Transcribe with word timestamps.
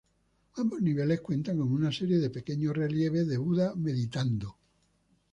Ambos 0.55 0.81
niveles 0.81 1.21
cuentan 1.21 1.59
con 1.59 1.71
una 1.71 1.91
serie 1.91 2.17
de 2.17 2.31
pequeños 2.31 2.75
relieves 2.75 3.27
de 3.27 3.37
Buda 3.37 3.75
meditando. 3.75 4.57